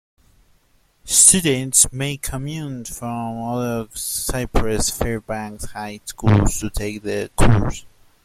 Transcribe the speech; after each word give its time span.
Students 1.05 1.93
may 1.93 2.17
commute 2.17 2.87
from 2.87 3.43
other 3.49 3.87
Cypress-Fairbanks 3.95 5.65
high 5.65 5.99
schools 6.05 6.59
to 6.59 6.71
take 6.71 7.03
the 7.03 7.29
course. 7.35 7.85